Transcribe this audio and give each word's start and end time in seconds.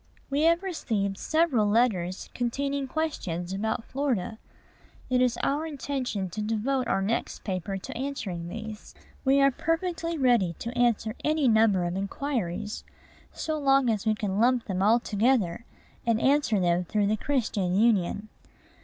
We 0.31 0.41
have 0.45 0.63
received 0.63 1.19
several 1.19 1.67
letters 1.67 2.31
containing 2.33 2.87
questions 2.87 3.53
about 3.53 3.83
Florida. 3.85 4.39
It 5.11 5.21
is 5.21 5.37
our 5.43 5.67
intention 5.67 6.27
to 6.31 6.41
devote 6.41 6.87
our 6.87 7.03
next 7.03 7.43
paper 7.43 7.77
to 7.77 7.95
answering 7.95 8.47
these. 8.49 8.95
We 9.23 9.39
are 9.41 9.51
perfectly 9.51 10.17
ready 10.17 10.53
to 10.57 10.75
answer 10.75 11.13
any 11.23 11.47
number 11.47 11.83
of 11.83 11.95
inquiries, 11.95 12.83
so 13.31 13.59
long 13.59 13.91
as 13.91 14.07
we 14.07 14.15
can 14.15 14.39
lump 14.39 14.65
them 14.65 14.81
all 14.81 14.99
together, 14.99 15.65
and 16.03 16.19
answer 16.19 16.59
them 16.59 16.83
through 16.83 17.05
"The 17.05 17.15
Christian 17.17 17.75
Union." 17.75 18.29